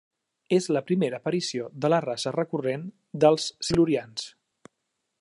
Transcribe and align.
És 0.55 0.67
la 0.77 0.81
primera 0.87 1.19
aparició 1.23 1.69
de 1.85 1.93
la 1.95 2.01
raça 2.07 2.35
recurrent 2.39 2.89
dels 3.25 3.49
Silurians. 3.69 4.29